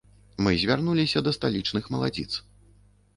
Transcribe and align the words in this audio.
Мы 0.45 0.53
звярнуліся 0.61 1.21
да 1.27 1.33
сталічных 1.37 1.91
маладзіц. 1.97 2.27